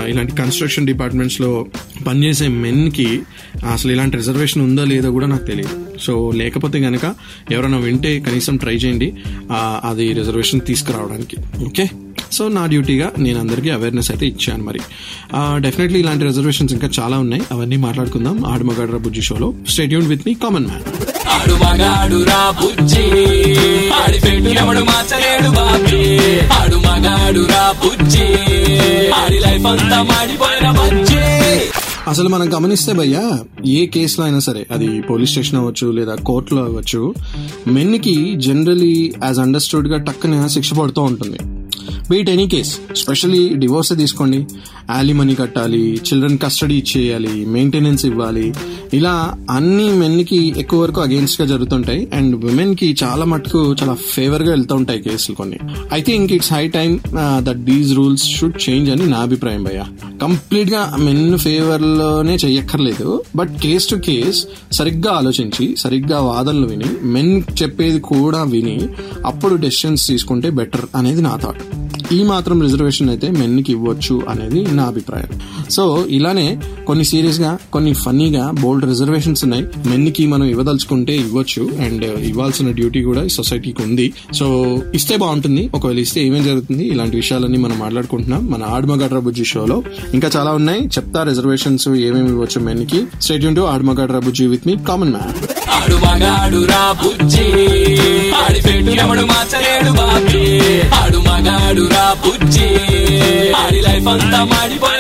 ఇలాంటి 0.10 0.36
కన్స్ట్రక్షన్ 0.36 0.88
డిపార్ట్మెంట్స్లో 0.88 1.66
పనిచేసే 2.08 2.48
మెన్కి 2.48 3.22
అసలు 3.72 3.92
ఇలాంటి 3.92 4.18
రిజర్వేషన్ 4.18 4.64
ఉందో 4.64 4.84
లేదో 4.86 5.12
కూడా 5.12 5.28
నాకు 5.28 5.46
తెలియదు. 5.56 5.86
సో 6.02 6.32
లేకపోతే 6.36 6.80
గనక 6.80 7.16
ఎవరైనా 7.52 7.78
వింటే 7.78 8.20
కనీసం 8.20 8.58
ట్రై 8.58 8.74
చేయండి. 8.74 9.14
అది 9.86 10.14
రిజర్వేషన్ 10.14 10.62
తీసుకురావడానికి. 10.62 11.38
ఓకే? 11.66 11.90
సో 12.32 12.48
నా 12.48 12.66
డ్యూటీగా 12.66 13.12
నేను 13.18 13.40
అందరికీ 13.40 13.70
అవేర్నెస్ 13.70 14.12
అయితే 14.12 14.28
ఇచ్చాను 14.28 14.64
మరి. 14.64 14.80
డెఫినెట్లీ 15.36 16.00
ఇలాంటి 16.00 16.24
రిజర్వేషన్స్ 16.24 16.74
ఇంకా 16.74 16.90
చాలా 17.00 17.20
ఉన్నాయి. 17.20 17.44
అవన్నీ 17.52 17.78
మాట్లాడుకుందాం. 17.78 18.46
ఆడమగడ్ర 18.46 18.98
బుజ్జి 18.98 19.22
షోలో. 19.22 19.54
Stay tuned 19.70 20.08
with 20.08 20.22
me 20.28 20.34
common 20.34 20.66
man 20.66 20.84
Audi 29.12 29.40
life 29.40 29.66
అంతా 29.66 30.02
మాడిపోయిన 30.02 30.72
బజ్జి. 30.72 31.15
అసలు 32.08 32.30
మనం 32.30 32.54
గమనిస్తే 32.56 32.94
భయ్యా 32.94 33.40
ఏ 33.66 33.86
కేసులో 33.86 34.26
అయినా 34.26 34.40
సరే 34.40 34.68
అది 34.72 35.02
పోలీస్ 35.02 35.32
స్టేషన్ 35.32 35.60
అవ్వచ్చు 35.60 35.92
లేదా 35.92 36.16
కోర్టులో 36.16 36.64
అవ్వచ్చు 36.64 37.16
మెన్కి 37.68 38.36
జనరలీ 38.36 39.14
యాజ్ 39.24 39.40
అండర్స్టూడ్గా 39.40 39.98
టక్కున 39.98 40.48
శిక్ష 40.48 40.74
పడుతూ 40.74 41.02
ఉంటుంది. 41.02 41.40
Beat 42.10 42.30
any 42.30 42.48
case 42.48 42.72
specially 42.96 43.50
divorce 43.56 43.94
తీసుకోండి. 43.98 44.40
యాలిమనీ 44.96 45.36
కట్టాలి 45.36 45.84
చిల్డ్రన్ 46.08 46.38
కస్టడీ 46.44 46.76
ఇచ్చేయాలి 46.76 47.46
మెయింటెనెన్స్ 47.46 48.06
ఇవ్వాలి. 48.06 48.54
ఇలా 48.94 49.14
అన్ని 49.50 49.88
మెన్కి 49.94 50.54
ఎక్కువ 50.58 50.82
వరకు 50.82 51.02
అగేన్స్ట్గా 51.02 51.48
జరుగుతుంటాయి. 51.48 52.08
అండ్ 52.14 52.46
విమెన్కి 52.46 52.98
చాలా 53.04 53.26
మటుకు 53.26 53.76
చాలా 53.82 53.94
ఫేవర్గా 53.94 54.50
వెళ్తూ 54.50 54.76
ఉంటాయి 54.76 55.02
కేసులు 55.02 55.36
కొన్ని. 55.36 55.60
I 55.94 56.02
think 56.02 56.34
it's 56.34 56.54
high 56.54 56.68
time 56.68 57.00
that 57.38 57.60
these 57.60 57.94
rules 57.94 58.26
should 58.38 58.70
change 58.70 58.90
అని 58.90 59.08
నా 59.08 59.18
అభిప్రాయం 59.18 59.64
భయ్య. 59.64 59.84
కంప్లీట్గా 60.22 60.96
మెన్ 61.00 61.38
ఫేవర్లోనే 61.38 62.36
చెయ్యక్కర్లేదు. 62.36 63.24
బట్ 63.36 63.54
కేస్ 63.58 63.90
టు 63.90 63.96
కేస్ 63.96 64.46
సరిగ్గా 64.72 65.12
ఆలోచించి 65.12 65.76
సరిగ్గా 65.78 66.22
వాదనలు 66.22 66.68
విని 66.68 66.86
మెన్ 67.04 67.44
చెప్పేది 67.64 68.00
కూడా 68.00 68.44
విని 68.44 68.78
అప్పుడు 69.26 69.56
డెసిషన్స్ 69.56 70.08
తీసుకుంటే 70.08 70.50
బెటర్ 70.50 70.86
అనేది 70.96 71.22
నా 71.22 71.36
థాట్ 71.36 71.64
ఈ 72.12 72.24
మాత్రం 72.24 72.62
రిజర్వేషన్ 72.62 73.10
అయితే 73.10 73.32
మెన్కి 73.32 73.72
ఇవ్వచ్చు 73.72 74.22
అనేది 74.30 74.66
నా 74.72 74.84
అభిప్రాయం. 74.84 75.40
సో 75.70 76.06
ఇలానే 76.10 76.62
కొన్ని 76.88 77.06
సీరియస్గా 77.06 77.58
కొన్ని 77.74 77.94
ఫన్నీగా 77.94 78.52
బోల్డ్ 78.52 78.86
రిజర్వేషన్స్ 78.86 79.44
ఉన్నాయి. 79.44 79.64
మెన్కి 79.64 80.28
మనం 80.28 80.44
ఇవ్వదలుచుకుంటే 80.44 81.18
ఇవ్వచ్చు. 81.18 81.70
అండ్ 81.82 82.20
ఇవ్వాల్సిన 82.20 82.72
డ్యూటీ 82.72 83.02
కూడా 83.02 83.28
సొసైటీకి 83.28 83.84
ఉంది. 83.84 84.14
సో 84.34 84.78
ఇస్తే 84.94 85.18
బాగుంటుంది. 85.18 85.70
ఒకవేళ 85.76 86.00
ఇస్తే 86.00 86.28
ఏమేం 86.28 86.44
జరుగుతుంది? 86.44 86.88
ఇలాంటి 86.88 87.16
విషయాలన్నీ 87.16 87.58
మనం 87.58 87.80
మాట్లాడుకుంటున్నాం. 87.80 88.52
మన 88.52 88.64
ఆడమగడ్ర 88.64 89.20
బుజ్జి 89.20 89.44
షోలో 89.44 89.84
ఇంకా 90.14 90.32
చాలా 90.36 90.52
ఉన్నాయి. 90.52 90.82
చెప్తా 90.82 91.24
రిజర్వేషన్స్ 91.24 91.90
ఏమేమి 91.90 92.30
ఇవ్వచ్చు 92.30 92.62
మెన్కి 92.62 93.04
స్టేట్ 93.22 93.56
టు 93.56 93.62
ఆడమగడ్ర 93.62 94.20
బుజ్జి 94.20 94.48
with 94.48 94.68
me 94.68 94.76
common 94.76 95.12
man 95.12 95.56
life 104.46 104.54
అంతా 104.54 104.58
మాడిపోయిన 104.58 104.86
బజ్జి 104.86 104.95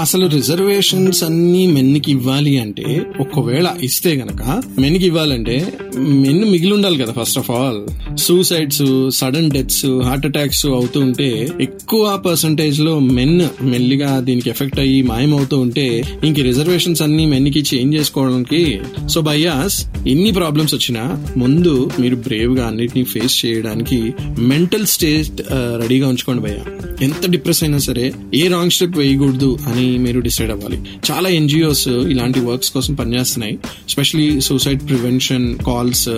అసలు 0.00 0.26
రిజర్వేషన్స్ 0.26 1.24
అన్ని 1.24 1.66
మెన్కి 1.66 2.10
ఇవ్వాలి 2.10 2.58
అంటే 2.58 2.86
ఒకవేళ 3.20 3.76
ఇస్తే 3.82 4.10
గనక 4.16 4.42
మెన్కి 4.78 5.06
ఇవ్వాలంటే 5.06 5.56
మెన్ 5.96 6.44
మిగిలి 6.44 6.72
ఉండాలి 6.72 6.98
కదా 6.98 7.12
first 7.12 7.38
of 7.38 7.50
all 7.50 7.80
suicides 8.16 8.82
sudden 9.10 9.50
deaths 9.50 9.86
heart 10.02 10.26
attacks 10.26 10.66
అవుతూ 10.66 11.00
ఉంటే 11.00 11.28
ఎక్కువ 11.60 12.22
పర్సంటేజ్లో 12.26 12.98
మెన్ 12.98 13.36
మెల్లిగా 13.62 14.20
దీనికి 14.20 14.50
ఎఫెక్ట్ 14.50 14.80
అయ్యి 14.80 15.02
మాయమవుతూ 15.02 15.58
ఉంటే 15.60 15.86
ఇంక 16.24 16.36
రిజర్వేషన్స్ 16.40 17.02
అన్ని 17.02 17.26
మెన్కి 17.26 17.64
చేంజ్ 17.74 17.96
చేసుకోవడానికి. 17.96 18.62
సో 19.08 19.20
బయ్యాస్ 19.20 19.78
ఎన్ని 20.06 20.32
ప్రాబ్లమ్స్ 20.32 20.74
వచ్చినా 20.74 21.04
ముందు 21.36 21.90
మీరు 22.00 22.16
బ్రేవ్ 22.16 22.52
uh, 22.52 22.58
గా 22.58 22.66
అన్నిటిని 22.66 23.04
ఫేస్ 23.04 23.46
చేయడానికి 23.46 24.00
మెంటల్ 24.38 24.86
స్టేట్ 24.86 25.40
రెడీగా 25.80 26.08
ఉంచుకోండి 26.08 26.42
భయ్యా. 26.42 26.64
ఎంత 27.02 27.30
డిప్రెస్ 27.30 27.62
అయినా 27.64 27.78
సరే 27.78 28.06
ఏ 28.34 28.48
రాంగ్ 28.48 28.70
స్టెప్ 28.70 28.96
వేయకూడదు 28.98 29.58
అని 29.66 29.89
మీరు 29.98 30.20
డిసైడ్ 30.20 30.50
అవ్వాలి. 30.50 30.82
చాలా 31.10 31.28
ఎన్జిఓస్ 31.28 31.88
ఇలాంటి 31.88 32.40
వర్క్స్ 32.40 32.70
కోసం 32.70 32.94
పనిచేస్తున్నాయి. 32.94 33.58
స్పెషలీ 33.88 34.40
సూసైడ్ 34.40 34.88
ప్రివెన్షన్ 34.88 35.58
కాల్స్ 35.58 36.08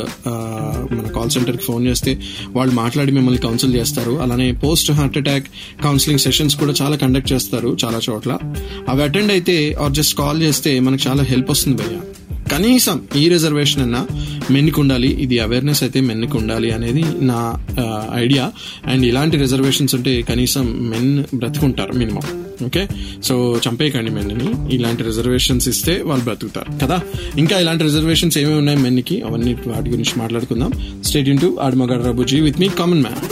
మన 0.92 1.08
కాల్ 1.16 1.30
సెంటర్కి 1.30 1.62
ఫోన్ 1.62 1.86
చేస్తే 1.86 2.18
వాళ్ళు 2.50 2.74
మాట్లాడి 2.74 3.12
మిమ్మల్ని 3.12 3.40
కౌన్సిల్ 3.40 3.74
చేస్తారు. 3.74 4.12
అలానే 4.22 4.52
post 4.52 4.92
heart 4.92 5.18
attack 5.18 5.46
counselling 5.84 6.20
sessions 6.20 6.56
కూడా 6.56 6.74
చాలా 6.82 6.96
కండక్ట్ 6.96 7.32
చేస్తారు 7.32 7.76
చాలా 7.84 8.00
చోట్ల. 8.10 8.38
అవి 8.88 9.02
అటెండ్ 9.02 9.32
అయితే 9.32 9.76
ఆర్ 9.82 9.92
జస్ట్ 9.92 10.18
కాల్ 10.18 10.42
చేస్తే 10.42 10.80
మనకు 10.80 11.08
చాలా 11.08 11.22
హెల్ప్ 11.22 11.50
వస్తుంది 11.50 11.82
భయ్యా. 11.82 12.00
కనీసం 12.50 13.02
ఈ 13.16 13.28
రిజర్వేషన్ 13.28 13.82
అన్నా 13.82 14.06
మెన్కి 14.50 14.80
ఉండాలి 14.80 15.08
ఇది 15.08 15.38
అవేర్నెస్ 15.38 15.82
అయితే 15.82 16.00
మెన్కి 16.00 16.36
ఉండాలి 16.36 16.70
అనేది 16.70 17.04
నా 17.20 17.54
ఐడియా 18.14 18.52
అండ్ 18.86 19.06
ఇలాంటి 19.06 19.36
రిజర్వేషన్స్ 19.36 19.94
ఉంటే 19.94 20.22
కనీసం 20.22 20.90
మెన్ 20.90 21.24
బ్రతుకుంటారు 21.34 21.92
మినిమం. 21.92 22.22
ఓకే 22.66 22.88
సో 23.24 23.60
చంపేయకండి 23.68 24.10
మెన్ని 24.10 24.74
ఇలాంటి 24.74 25.02
రిజర్వేషన్స్ 25.02 25.68
ఇస్తే 25.68 26.02
వాళ్ళు 26.02 26.24
బ్రతుకుతారు. 26.24 26.86
కదా? 26.86 27.00
ఇంకా 27.38 27.58
ఇలాంటి 27.58 27.84
రిజర్వేషన్స్ 27.84 28.38
ఏమేమి 28.38 28.58
ఉన్నాయి 28.58 28.78
మెన్కి 28.78 29.22
అవన్నీ 29.22 29.56
వాటి 29.66 29.90
గురించి 29.90 30.18
మాట్లాడుకుందాం. 30.18 30.72
స్టేట్ 31.04 31.28
ఇన్ 31.28 31.38
టు 31.38 31.58
ఆడమగడ 31.62 32.06
రబుజీ 32.06 32.40
with 32.40 32.60
me 32.60 32.68
common 32.68 33.02
man 33.02 33.31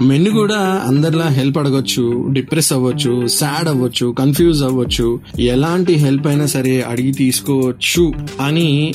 men 0.00 0.28
కూడా 0.28 0.58
అందరిలా 0.86 1.26
హెల్ప్ 1.26 1.58
అడగొచ్చు 1.58 2.26
డిప్రెస్ 2.32 2.72
అవ్వచ్చు 2.72 3.26
సాడ్ 3.26 3.68
అవ్వచ్చు 3.68 4.06
కన్ఫ్యూజ్ 4.18 4.62
అవ్వచ్చు. 4.62 5.20
ఎలాంటి 5.38 5.92
హెల్ప్ 5.94 6.26
అయినా 6.26 6.46
సరే 6.46 6.82
అడిగి 6.82 7.12
తీసుకోవచ్చు 7.12 8.12
అని 8.40 8.94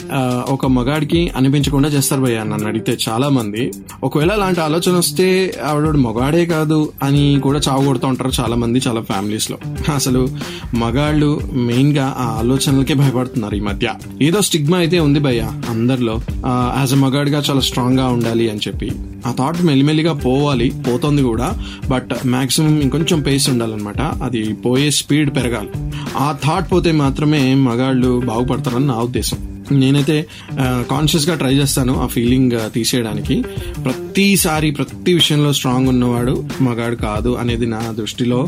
ఒక 0.50 0.66
మగాడికి 0.66 1.32
అనిపించకుండా 1.36 1.90
చేస్తారు 1.90 2.22
భయ్య 2.22 2.38
నన్ను 2.38 2.68
అడిగితే 2.68 2.98
చాలా 3.10 3.30
మంది 3.30 3.72
ఒకవేళ 4.04 4.32
అలాంటి 4.32 4.62
ఆలోచన 4.62 4.92
వస్తే 4.92 5.54
ఆవిడ 5.66 5.90
మగాడే 5.90 6.46
కాదు 6.46 6.92
అని 7.04 7.40
కూడా 7.44 7.60
చావగొడుతూ 7.70 8.08
ఉంటారు 8.08 8.32
చాలా 8.40 8.56
మంది 8.56 8.82
చాలా 8.88 9.02
ఫ్యామిలీస్లో. 9.02 9.58
అసలు 9.94 10.28
మగాళ్ళు 10.76 11.40
మెయిన్గా 11.54 12.16
ఆ 12.18 12.26
ఆలోచనలకే 12.40 12.94
భయపడుతున్నారు 12.94 13.56
ఈ 13.56 13.60
మధ్య. 13.60 13.94
ఏదో 14.22 14.42
స్టిగ్మా 14.42 14.78
అయితే 14.78 15.00
ఉంది 15.00 15.20
భయ్య 15.20 15.52
అందరిలో. 15.70 16.22
యాజ్ 16.80 16.94
అ 16.94 16.96
మగాడిగా 16.96 17.44
చాలా 17.50 17.60
స్ట్రాంగ్గా 17.60 18.08
ఉండాలి 18.08 18.50
అని 18.50 18.60
చెప్పి. 18.68 18.92
ఆ 19.28 19.32
థాట్ 19.32 19.64
మెల్లిమెల్లిగా 19.64 20.14
పోవాలి 20.14 20.72
పోతుంది 20.94 21.22
కూడా. 21.22 21.58
బట్ 21.90 22.28
మాక్సిమం 22.28 22.80
ఇంకొంచెం 22.80 23.22
పేస్ 23.22 23.50
ఉండాలన్నమాట. 23.50 24.02
అది 24.02 24.54
పోయే 24.54 24.92
స్పీడ్ 24.92 25.36
పెరగాలి. 25.36 25.70
ఆ 26.18 26.36
థాట్ 26.46 26.72
పోతే 26.72 26.92
మాత్రమే 26.92 27.56
మగాళ్ళు 27.56 28.22
బాగుపడతారని 28.26 28.88
నా 28.88 28.94
ఉద్దేశం. 28.94 29.53
నేనైతే 29.72 30.18
కాన్షియస్గా 30.92 31.36
ట్రై 31.36 31.54
చేస్తాను 31.54 31.94
ఆ 32.04 32.06
ఫీలింగ్ 32.06 32.52
తీసేయడానికి. 32.74 33.36
ప్రతిసారి 33.84 34.72
ప్రతి 34.72 35.14
విషయంలో 35.14 35.54
స్ట్రాంగ్ 35.54 35.88
ఉన్నవాడు 35.88 36.36
మగాడు 36.62 36.96
కాదు 36.96 37.32
అనేది 37.42 37.66
నా 37.66 37.82
దృష్టిలో 37.98 38.40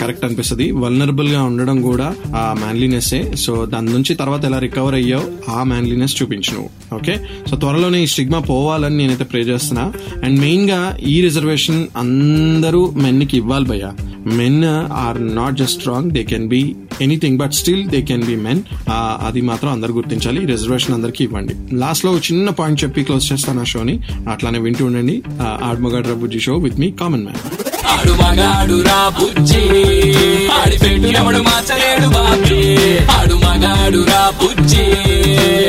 కరెక్ట్ 0.00 0.24
అనిపిస్తుంది. 0.24 0.70
వల్నరబుల్గా 0.72 1.42
ఉండడం 1.42 1.82
కూడా 1.82 2.08
ఆ 2.36 2.44
మ్యాన్లీనెస్సే 2.58 3.20
సో 3.44 3.54
దాని 3.66 3.92
నుంచి 3.92 4.14
తర్వాత 4.14 4.44
ఎలా 4.44 4.58
రికవర్ 4.58 4.94
అయ్యావు 4.94 5.26
ఆ 5.50 5.62
మ్యాన్లీనెస్ 5.62 6.16
చూపించు 6.22 6.52
నువ్వు. 6.54 6.70
ఓకే 6.96 7.14
సో 7.50 7.56
త్వరలోనే 7.56 8.02
ఈ 8.02 8.06
స్టిగ్మా 8.06 8.38
పోవాలని 8.38 8.96
నేనైతే 8.96 9.24
ప్రే 9.24 9.40
చేస్తున్నా. 9.40 9.92
అండ్ 10.24 10.40
మెయిన్గా 10.40 10.80
ఈ 11.06 11.20
రిజర్వేషన్ 11.20 11.80
అందరూ 11.96 12.82
మెన్కి 12.96 13.36
ఇవ్వాలి 13.36 13.66
భయ్యా. 13.66 13.92
Men 14.26 14.64
are 15.04 15.18
not 15.36 15.56
just 15.56 15.78
strong 15.78 16.10
they 16.10 16.22
can 16.24 16.48
be 16.48 16.62
anything 17.00 17.38
but 17.38 17.52
still 17.52 17.84
they 17.88 18.00
can 18.02 18.24
be 18.24 18.36
men 18.46 18.62
అది 19.26 19.40
మాత్రం 19.40 19.70
అందరు 19.72 19.92
గుర్తించాలి. 19.92 20.46
రిజర్వేషన్ 20.46 20.94
అందరికి 20.94 21.24
ఇవ్వండి. 21.24 21.54
లాస్ట్లో 21.76 22.12
చిన్న 22.18 22.50
పాయింట్ 22.50 22.84
చెప్పి 22.84 23.02
క్లోజ్ 23.02 23.32
చేస్తాను 23.32 23.60
ఆ 23.60 23.64
షోని 23.64 24.00
అట్లానే 24.32 24.58
వింటూ 24.58 24.84
ఉండండి. 24.86 25.22
ఆడమగడ్ 25.68 26.08
రబుజీ 26.10 26.40
show 26.40 26.56
with 26.66 26.78
me 26.80 26.90
common 27.00 27.24
man 27.24 27.42
ఆడు 27.92 28.12
మగాడు 28.12 28.76
రా 28.88 28.98
బుజ్జి. 29.18 29.62
ఆడి 30.56 30.76
పెట్టు 30.82 31.08
ఎవడు 31.18 31.40
మార్చలేడు 31.48 32.08
బాబీ. 32.16 32.60
ఆడు 33.16 33.36
మగాడు 33.44 34.00
రా 34.10 34.22
బుజ్జి. 34.40 34.84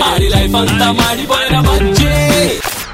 ఆడి 0.10 0.28
లైఫ్ 0.36 0.56
అంతా 0.56 0.92
మాడిపోయిన 1.00 1.58
బజ్జీ. 1.70 2.12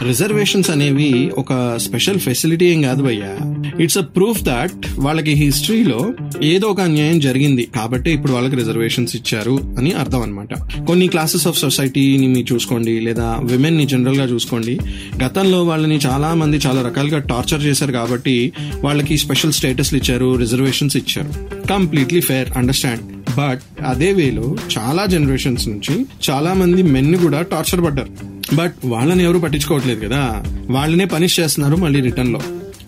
రిజర్వేషన్స్ 0.01 0.69
అనేవి 0.69 1.31
ఒక 1.37 1.77
స్పెషల్ 1.77 2.19
ఫెసిలిటీ 2.19 2.65
ఏం 2.65 2.81
కాదు 2.81 3.03
భయ్యా. 3.03 3.37
ఇట్స్ 3.79 3.97
అ 3.97 4.01
ప్రూఫ్ 4.01 4.43
దట్ 4.43 4.87
వాళ్ళకి 4.97 5.31
హిస్టరీలో 5.31 6.13
ఏదో 6.43 6.67
ఒక 6.67 6.81
అన్యాయం 6.81 7.19
జరిగింది. 7.19 7.67
కాబట్టి 7.75 8.11
ఇప్పుడు 8.11 8.33
వాళ్ళకి 8.33 8.55
రిజర్వేషన్స్ 8.55 9.15
ఇచ్చారు 9.15 9.75
అని 9.77 9.91
అర్థం 9.91 10.21
అనమాట 10.21 10.53
కొన్ని 10.85 11.07
క్లాసెస్ 11.07 11.47
ఆఫ్ 11.47 11.59
సొసైటీని 11.59 12.27
మీరు 12.27 12.53
చూసుకోండి 12.53 12.99
లేదా 12.99 13.39
విమెన్ని 13.43 13.85
జనరల్గా 13.85 14.25
చూసుకోండి. 14.25 14.79
గతంలో 15.23 15.63
వాళ్ళని 15.63 15.99
చాలా 16.05 16.33
మంది 16.33 16.57
చాలా 16.57 16.81
రకాలుగా 16.81 17.19
టార్చర్ 17.19 17.63
చేశారు 17.63 17.91
కాబట్టి 17.91 18.53
వాళ్ళకి 18.83 19.17
స్పెషల్ 19.17 19.53
స్టేటస్లు 19.53 19.97
ఇచ్చారు 19.97 20.35
రిజర్వేషన్స్ 20.35 20.97
ఇచ్చారు. 20.97 21.33
కంప్లీట్లీ 21.67 22.21
ఫేర్ 22.21 22.57
అండర్స్టాండ్ 22.57 23.01
బట్ 23.37 23.83
అదే 23.85 24.11
వేలో 24.11 24.55
చాలా 24.77 25.05
జనరేషన్స్ 25.05 25.67
నుంచి 25.67 26.05
చాలా 26.29 26.53
మంది 26.53 26.83
మెన్ 26.83 27.15
కూడా 27.15 27.41
టార్చర్ 27.41 27.83
పడ్డారు. 27.83 28.34
బట్ 28.53 28.73
వాళ్ళని 28.85 29.23
ఎవరు 29.23 29.37
పట్టించుకోవట్లేదు 29.39 30.05
కదా. 30.05 30.43
వాళ్ళనే 30.69 31.05
పనిష్ 31.05 31.39
చేస్తున్నారు 31.39 31.75
మళ్ళీ 31.75 32.01
రిటర్న్లో 32.01 32.39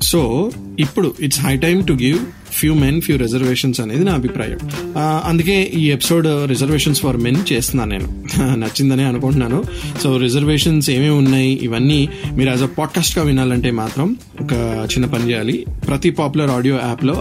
సో 0.02 0.52
ఇప్పుడు 0.80 1.16
it's 1.20 1.40
high 1.40 1.58
time 1.58 1.88
to 1.88 1.94
give 1.94 2.20
few 2.58 2.74
men 2.74 3.02
few 3.02 3.18
reservations 3.18 3.82
అనేది 3.82 4.04
నా 4.04 4.14
అభిప్రాయం. 4.14 4.58
అందుకే 5.26 5.72
ఈ 5.76 5.92
ఎపిసోడ్ 5.92 6.28
రిజర్వేషన్స్ 6.28 7.02
ఫర్ 7.02 7.18
మెన్ 7.18 7.54
చేస్తున్నాను 7.54 7.92
నేను. 7.92 8.26
నచ్చిందని 8.56 9.04
అనుకుంటున్నాను. 9.04 9.64
సో 10.04 10.18
రిజర్వేషన్స్ 10.18 10.90
ఏమేమి 10.90 11.16
ఉన్నాయి 11.16 11.60
ఇవన్నీ 11.62 12.10
మీరు 12.34 12.50
యాజ్ 12.50 12.64
అ 12.64 12.66
పాడ్కాస్ట్గా 12.66 13.24
వినాలంటే 13.24 13.72
మాత్రం 13.72 14.16
ఒక 14.42 14.54
చిన్న 14.92 15.06
పని 15.06 15.30
చేయాలి. 15.30 15.66
ప్రతి 15.88 16.10
పాపులర్ 16.10 16.50
ఆడియో 16.50 16.76
యాప్లో 16.76 17.14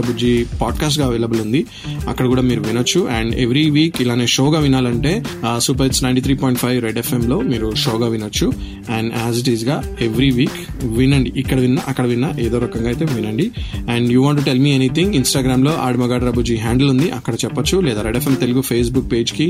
బుజ్జి 0.00 0.46
పాడ్కాస్ట్గా 0.62 1.06
అవైలబుల్ 1.06 1.40
ఉంది. 1.40 1.66
అక్కడ 2.08 2.26
కూడా 2.26 2.42
మీరు 2.42 2.60
వినొచ్చు. 2.60 3.08
అండ్ 3.08 3.36
ఎవ్రీ 3.36 3.70
వీక్ 3.70 4.02
ఇలానే 4.02 4.26
షోగా 4.26 4.60
వినాలంటే 4.60 5.22
super 5.58 5.86
it's 5.86 6.04
ninety 6.04 6.22
three 6.22 6.34
point 6.34 6.60
five 6.60 6.82
Red 6.82 6.98
FM 6.98 7.28
లో 7.28 7.40
మీరు 7.40 7.74
షోగా 7.74 8.08
వినొచ్చు. 8.08 8.52
అండ్ 8.90 9.12
యాజ్ 9.24 9.38
ఇట్ 9.38 9.48
ఈస్గా 9.48 9.82
ఎవ్రీ 10.00 10.30
వీక్ 10.30 10.86
వినండి. 10.86 11.32
ఇక్కడ 11.36 11.60
విన్నా 11.60 11.82
అక్కడ 11.88 12.06
విన్నా 12.06 12.32
ఏదో 12.40 12.58
రకంగా 12.58 12.86
అయితే 12.86 13.04
వినండి. 13.04 13.50
And 13.90 14.12
you 14.12 14.22
want 14.22 14.44
tell 14.44 14.58
me 14.58 14.71
anything 14.76 15.14
ఇన్స్టాగ్రామ్లో 15.20 15.72
ఆడమగాడ్ 15.86 16.24
రబుజీ 16.28 16.56
హ్యాండిల్ 16.64 16.90
ఉంది 16.94 17.08
అక్కడ 17.18 17.34
చెప్పొచ్చు. 17.44 17.76
లేదా 17.86 18.02
red 18.06 18.18
FM 18.20 18.36
Telugu 18.44 18.62
Facebook 18.70 19.08
పేజ్కి 19.12 19.48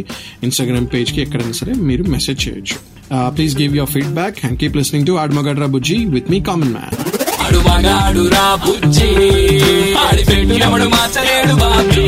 Instagram 0.48 0.88
పేజ్కి 0.94 1.20
ఎక్కడైనా 1.24 1.56
సరే 1.60 1.74
మీరు 1.90 2.04
మెసేజ్ 2.16 2.40
చేయొచ్చు. 2.46 2.78
Please 3.36 3.54
give 3.60 3.72
your 3.78 3.92
feedback 3.96 4.38
and 4.46 4.56
keep 4.60 4.76
listening 4.80 5.06
to 5.06 5.14
ఆడమగాడ్ 5.24 5.60
రబుజీ 5.64 5.98
విత్ 6.16 6.30
మీ 6.34 6.40
కామన్ 6.50 6.72
మ్యాన్ 6.76 6.96
ఆడు 7.44 7.60
మగాడు 7.68 8.22
రా 8.34 8.44
బుజ్జి 8.64 9.08
ఆడి 10.02 10.22
పెట్టు 10.28 10.54
ఎవడు 10.66 10.86
మార్చలేడు 10.94 11.54
బాబీ. 11.62 12.06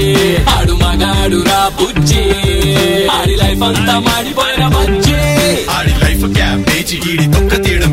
ఆడు 0.54 0.74
మగాడు 0.82 1.38
రా 1.48 1.60
బుజ్జి 1.78 2.22
ఆడి 3.16 3.34
లైఫ్ 3.42 3.62
అంతా 3.68 3.96
మాడిపోయిన 4.06 4.64
బజ్జీ. 4.76 5.18
ఆడి 5.76 5.94
లైఫ్ 6.04 6.24
క్యాబేజీ 6.38 6.96
ఈడి 7.10 7.26
తొక్క 7.34 7.52
తీయడం 7.64 7.92